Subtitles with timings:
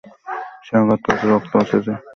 [0.65, 1.93] সে আঘাত পেয়েছে, রক্ত আছে যে।